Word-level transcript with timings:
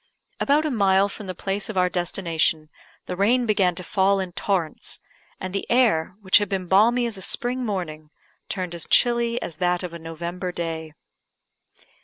About 0.39 0.65
a 0.65 0.71
mile 0.71 1.07
from 1.07 1.27
the 1.27 1.35
place 1.35 1.69
of 1.69 1.77
our 1.77 1.87
destination 1.87 2.71
the 3.05 3.15
rain 3.15 3.45
began 3.45 3.75
to 3.75 3.83
fall 3.83 4.19
in 4.19 4.31
torrents, 4.31 4.99
and 5.39 5.53
the 5.53 5.69
air, 5.69 6.15
which 6.23 6.39
had 6.39 6.49
been 6.49 6.65
balmy 6.65 7.05
as 7.05 7.17
a 7.17 7.21
spring 7.21 7.63
morning, 7.63 8.09
turned 8.49 8.73
as 8.73 8.87
chilly 8.87 9.39
as 9.43 9.57
that 9.57 9.83
of 9.83 9.93
a 9.93 9.99
November 9.99 10.51
day. 10.51 10.93